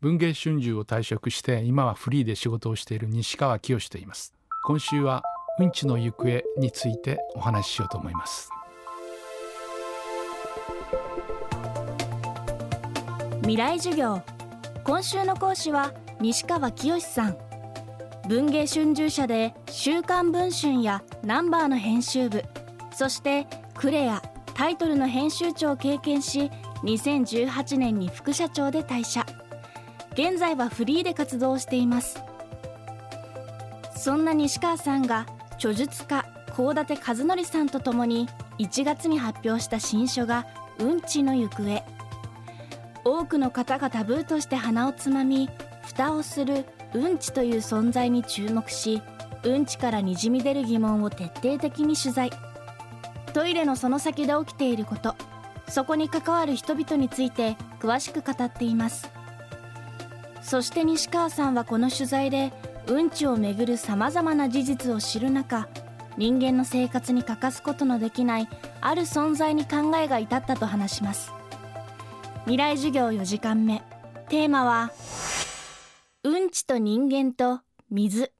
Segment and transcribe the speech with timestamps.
[0.00, 4.32] 文芸春秋を退職して今はフリーで仕事をしている西川清と言います。
[4.64, 5.24] 今週は
[5.58, 8.48] うんちの行方についてお話ししようと思います。
[13.40, 14.22] 未来授業。
[14.84, 17.36] 今週の講師は西川清さん。
[18.28, 22.44] 文芸春秋社で週刊文春やナンバーの編集部
[22.92, 24.22] そしてクレア
[24.54, 26.50] タイトルの編集長を経験し
[26.84, 29.26] 2018年に副社長で退社。
[30.18, 32.20] 現在はフリーで活動しています。
[33.96, 40.44] そんな西川さんが著述家高立和則さんと共に1月に発表した新書が
[40.80, 41.84] 「うんちの行方」
[43.04, 45.48] 多くの方がタブーとして鼻をつまみ
[45.82, 49.00] 蓋をするうんちという存在に注目し
[49.44, 52.32] うんちからにじみ出る疑問を徹底的に取材。
[53.34, 55.14] トイレのその先で起きていること
[55.68, 59.17] そこに関わる人々について詳しく語っています。
[60.48, 62.54] そして西川さんはこの取材で
[62.86, 65.68] うんちをめぐるさまざまな事実を知る中
[66.16, 68.48] 人間の生活に欠かすことのできない
[68.80, 71.32] ある存在に考えが至ったと話します。
[72.44, 73.82] 未来授業4時間目。
[74.30, 74.90] テーマは
[76.24, 77.60] うんちと人間と
[77.90, 78.32] 水。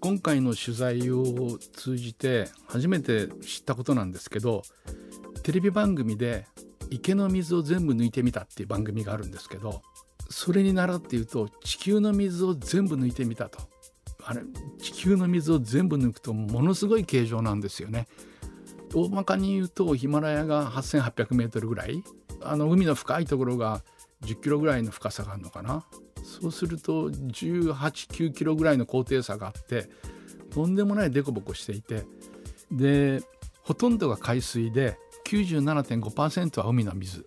[0.00, 4.62] 今回の取材を通じて初めて知ったことなんですけど
[5.42, 6.46] テレビ番組で
[6.90, 9.82] 池の水を全部抜いてみたっていう番組があるんですけど
[10.28, 13.58] それに倣って言うと地球の水を全部抜いてみたと。
[14.28, 14.40] あれ
[14.80, 18.08] 地球の水を全部抜くとものすごい形状なんですよね。
[18.92, 22.02] 大まかに言うとヒマラヤが8800メートルぐらい
[22.42, 23.84] あの海の深いところが
[24.22, 25.86] 10キロぐらいの深さがあるのかな。
[26.24, 29.88] そうすると189キロぐらいの高低差があって
[30.50, 32.04] とんでもない凸凹していて
[32.72, 33.22] で
[33.62, 37.26] ほとんどが海水で97.5%は海の水。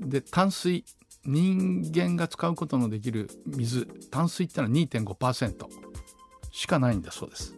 [0.00, 0.84] で淡水。
[1.26, 3.86] 人間が使うことのできる水。
[4.10, 5.66] 淡水ってのは2.5%
[6.50, 7.54] しかないんだそうです。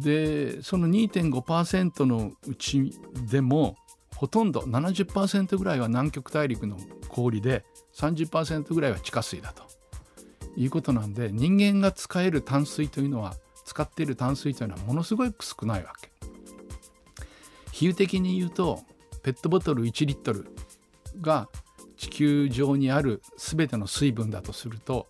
[0.00, 2.92] でその2.5%のうち
[3.30, 3.76] でも
[4.16, 6.78] ほとんど70%ぐらいは南極大陸の
[7.08, 7.64] 氷で
[7.94, 9.64] 30%ぐらいは地下水だと。
[10.56, 16.13] いうことなんで人間が使える淡水というのは使っている淡水というのはものすごく少ないわけ。
[17.74, 18.84] 比喩的に言うと
[19.24, 20.46] ペットボトル1リットル
[21.20, 21.48] が
[21.96, 25.08] 地球上にある全ての水分だとすると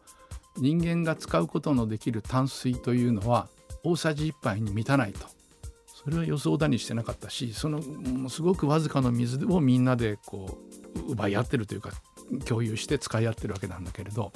[0.56, 3.48] 人間が使うことのできる淡水というのは
[3.82, 5.26] 大さじ1杯に満たないと。
[5.86, 7.80] それは予想だにしてなかったしその
[8.28, 10.58] すごくわずかの水をみんなでこ
[11.08, 11.92] う奪い合ってるというか
[12.44, 14.30] 共有して使い合ってるわけなんだけれど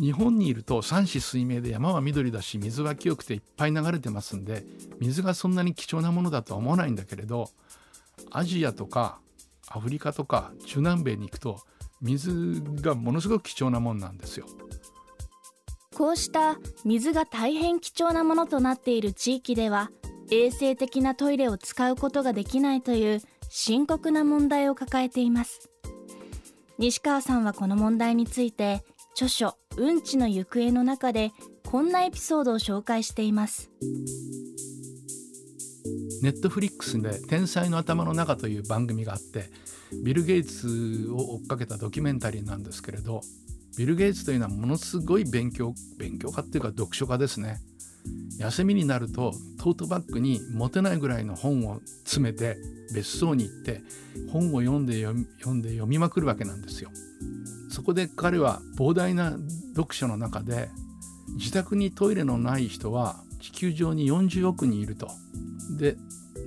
[0.00, 4.64] 日本にいると三子水明で山は緑だし水は清くていっぱい流れてますんで
[5.00, 7.50] 水がそんなに貴重なものだとは思わないんだけれど
[8.30, 9.18] アジアとか
[9.68, 11.60] アフリカとか中南米に行くと
[12.00, 14.46] 水がものすごく貴重なもんなんですよ。
[15.94, 19.92] こうした水が大変貴重なものとなっている地域では
[20.30, 25.70] 衛生的なトイレを使うことができないという深刻な問題を抱えています
[26.78, 31.30] 西川さんはこの問題について著書「うんちの行方」の中で
[31.70, 33.70] こんなエピソードを紹介しています。
[36.20, 39.50] ネットフリックスで「天才の頭の中」という番組があって
[40.02, 43.20] ビル・ゲイツを追っかけたドキュメンタリーなんですけれど
[43.78, 47.60] ビル・ゲイツというのはものすごい勉強勉強家っていうか読書家ですね。
[48.38, 52.56] 休みになるとトートバッグに持てないぐらいの本を詰めて
[52.94, 53.82] 別荘に行って
[54.30, 56.90] 本を読んで読んで読みまくるわけなんですよ。
[57.70, 59.36] そこで彼は膨大な
[59.74, 60.68] 読書の中で
[61.36, 65.08] 自宅にトイレのない人は地球上に40億人いると。
[65.78, 65.96] で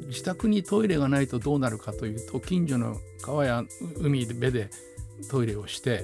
[0.07, 3.63] 自宅にトイレがないとどうなるかというと近所の川や
[4.00, 4.69] 海辺で
[5.29, 6.03] トイレをして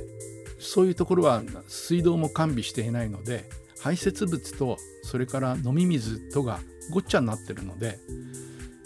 [0.59, 3.50] そういうところは水道も完備していないので
[3.82, 6.60] 排泄物とそれから飲み水とが
[6.92, 8.00] ごっちゃになってるので、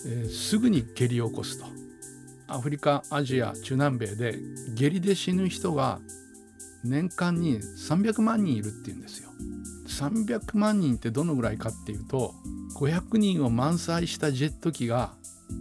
[0.06, 1.66] えー、すぐに下痢を起こすと
[2.48, 4.40] アフリカアジア中南米で
[4.74, 6.00] 下痢で死ぬ人が
[6.84, 9.30] 年間に300万人いるっていうんですよ。
[9.88, 12.34] 300万人ってどのぐらいかっていうと
[12.76, 15.14] 500人を満載したジェット機が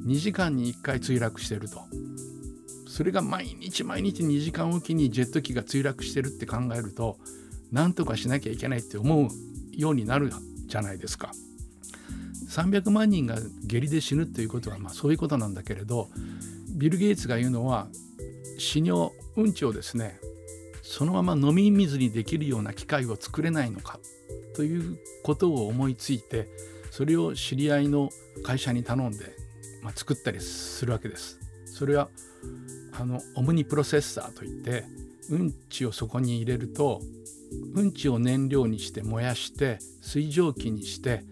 [0.07, 1.81] 2時間に1回墜落してると
[2.87, 7.19] それが毎日毎日2時間おきにジェット機が墜落してるって考えると
[7.73, 9.29] 何とかしなきゃいけないって思う
[9.73, 10.31] ようになる
[10.67, 11.33] じゃないですか。
[12.49, 16.09] 300万人が下痢で死ぬっていうことはまあそういうことなんだけれど
[16.71, 17.89] ビル・ゲイツが言うのは
[18.59, 20.19] 死尿うんちをですね
[20.83, 23.99] そのまま飲み水にできるような機械を作れないのか
[24.55, 26.49] ということを思いついて
[26.91, 28.11] それを知り合いの
[28.43, 29.37] 会社に頼んで、
[29.83, 31.39] まあ、作ったりするわけです。
[31.67, 32.09] それは
[32.99, 34.85] あのオムニプロセッサーといって
[35.31, 37.01] うんちをそこに入れると
[37.75, 41.25] うんちを燃料にして燃やして水蒸気にして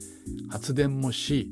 [0.51, 1.51] 発電もし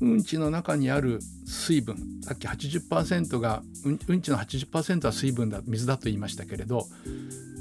[0.00, 6.86] うんちの中にある水分さっき80%がうんうんちの80%は水分だ水だと言いましたけれど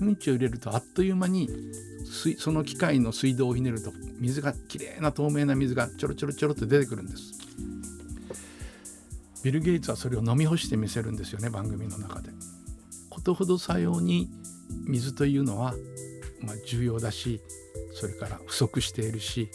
[0.01, 1.49] うんちを入れるとあっという間に
[2.05, 7.33] 水その機械の水道をひねると水がきれいな透明な水がちょろちょろちょろっと出てくるんです。
[9.43, 12.31] ビル・ゲイツはそれを飲み干してみせるんですよね番組の中で。
[13.27, 14.29] ことほどさように
[14.87, 15.73] 水というのは、
[16.39, 17.41] まあ、重要だし
[17.93, 19.49] それから不足しているし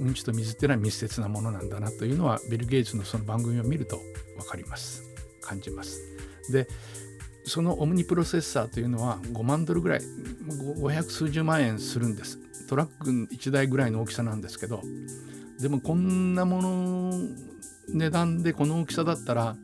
[0.00, 4.00] うんちと水っていうのは密接なものなんだなというのはビル・ゲイツのその番組を見ると
[4.36, 5.04] 分かります。
[5.40, 6.00] 感じます。
[6.50, 6.66] で
[7.44, 10.00] そのオムニプロセッサーというのは5万ドルぐらい
[10.80, 12.40] 500数十万円するんです。
[12.68, 14.82] トラック1台ぐらいの大きさなんですけど
[15.60, 17.12] でもこんなもの
[17.94, 19.54] 値段でこの大きさだったら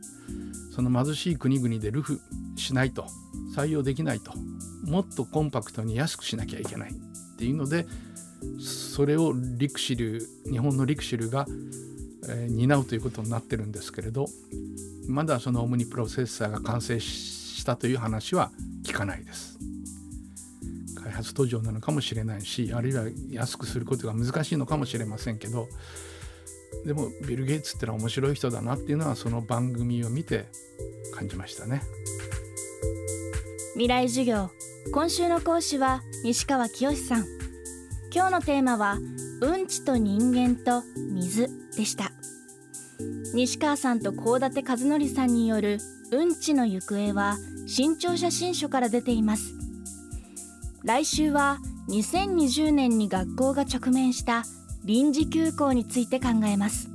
[0.73, 2.21] その貧しい国々でルフ
[2.55, 3.05] しないと。
[3.53, 4.33] 採用できないと
[4.83, 6.93] もっとコンパクトに安くしなきゃいけないっ
[7.37, 7.85] ていうので
[8.59, 11.45] それをリクシル日本のリクシルが、
[12.27, 14.25] えー、担うということになってるんですけれど
[15.07, 18.51] まだそのオムニプロセッサーが完成したという話は
[18.83, 19.53] 聞かないです。
[21.03, 25.67] 開発途上なのかもしれないしあるいは安くすることが難しいのかもしれませんけど
[26.85, 30.45] でもビル・ゲイツってのは面白い人だなっていうのはその番組を見て
[31.13, 31.81] 感じましたね
[33.75, 34.51] 未来授業。
[34.93, 37.25] 今週の講師は西川清さん。
[38.13, 38.99] 今日のテーマは
[39.41, 42.11] うんちと人間と水でした。
[43.33, 45.79] 西川さんと高立和則さんによる
[46.11, 49.55] うんちの行方は新潮写真書から出ています。
[50.83, 51.57] 来週は
[51.89, 54.43] 2020年に学校が直面した
[54.85, 56.89] 臨時休校について考えます。